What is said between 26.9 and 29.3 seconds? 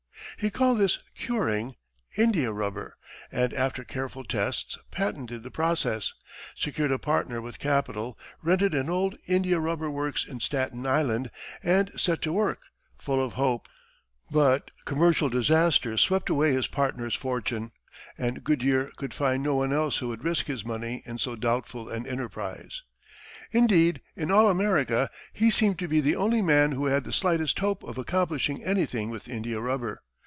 the slightest hope of accomplishing anything with